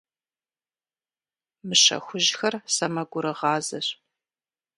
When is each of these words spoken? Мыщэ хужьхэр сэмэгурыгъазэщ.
Мыщэ 1.67 1.97
хужьхэр 2.05 2.55
сэмэгурыгъазэщ. 2.75 3.87